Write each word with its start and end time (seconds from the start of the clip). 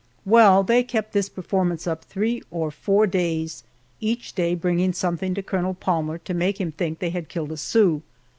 Well, 0.25 0.63
they 0.63 0.81
kept 0.81 1.13
this 1.13 1.29
performance 1.29 1.85
up 1.85 2.03
three 2.03 2.41
or 2.49 2.71
four 2.71 3.05
days, 3.05 3.63
each 3.99 4.33
day 4.33 4.55
bringing 4.55 4.93
something 4.93 5.35
to 5.35 5.43
Colonel 5.43 5.75
Palmer 5.75 6.17
to 6.17 6.33
make 6.33 6.59
him 6.59 6.71
think 6.71 6.97
they 6.97 7.11
had 7.11 7.29
killed 7.29 7.51
a 7.51 7.57
Sioux. 7.57 8.01